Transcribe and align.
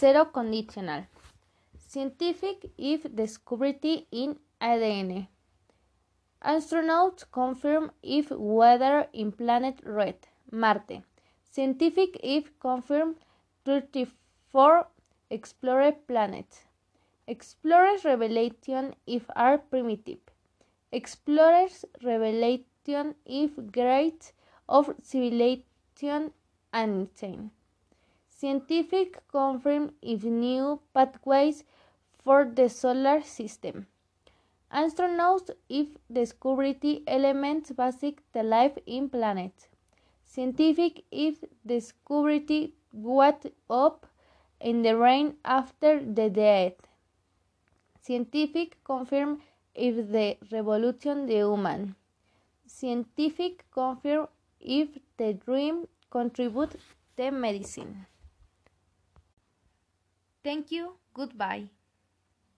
Zero 0.00 0.24
conditional. 0.24 1.04
Scientific 1.76 2.70
if 2.78 3.02
discovery 3.14 4.06
in 4.10 4.38
ADN. 4.58 5.28
Astronauts 6.42 7.24
confirm 7.30 7.90
if 8.02 8.30
weather 8.30 9.08
in 9.12 9.30
planet 9.30 9.82
Red, 9.84 10.16
Marte. 10.50 11.02
Scientific 11.50 12.18
if 12.22 12.58
confirm 12.60 13.16
34 13.66 14.86
explored 15.28 16.06
planets. 16.06 16.64
Explorers 17.26 18.02
revelation 18.02 18.94
if 19.06 19.24
are 19.36 19.58
primitive. 19.58 20.20
Explorers 20.92 21.84
revelation 22.02 23.16
if 23.26 23.50
great 23.70 24.32
of 24.66 24.94
civilization 25.02 26.32
insane. 26.72 27.50
Scientific 28.40 29.18
confirm 29.30 29.90
if 30.00 30.24
new 30.24 30.80
pathways 30.94 31.62
for 32.24 32.46
the 32.46 32.70
solar 32.70 33.20
system. 33.20 33.86
Astronauts 34.72 35.50
if 35.68 35.88
discovery 36.10 37.02
elements 37.06 37.70
basic 37.72 38.22
to 38.32 38.42
life 38.42 38.78
in 38.86 39.10
planet. 39.10 39.68
Scientific 40.24 41.04
if 41.10 41.44
discovery 41.66 42.72
what 42.92 43.44
up 43.68 44.06
in 44.58 44.80
the 44.80 44.96
rain 44.96 45.34
after 45.44 46.02
the 46.02 46.30
death. 46.30 46.78
Scientific 48.00 48.82
confirm 48.84 49.42
if 49.74 49.96
the 50.12 50.38
revolution 50.50 51.26
the 51.26 51.34
human. 51.34 51.94
Scientific 52.66 53.66
confirm 53.70 54.28
if 54.60 54.88
the 55.18 55.34
dream 55.34 55.84
contribute 56.10 56.76
the 57.16 57.30
medicine. 57.30 58.06
Thank 60.44 60.70
you. 60.70 60.98
Goodbye. 61.14 61.70